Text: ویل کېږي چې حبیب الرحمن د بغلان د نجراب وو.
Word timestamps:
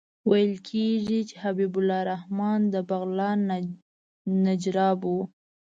ویل 0.29 0.53
کېږي 0.69 1.19
چې 1.29 1.35
حبیب 1.43 1.73
الرحمن 1.81 2.59
د 2.73 2.75
بغلان 2.89 3.39
د 3.49 3.51
نجراب 4.45 4.99
وو. 5.11 5.21